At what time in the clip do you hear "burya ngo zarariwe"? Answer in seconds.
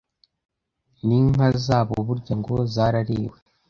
2.07-3.37